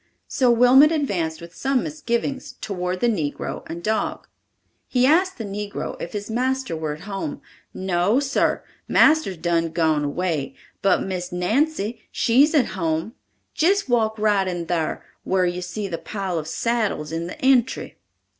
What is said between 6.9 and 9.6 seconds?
at home. "No, sar, marster's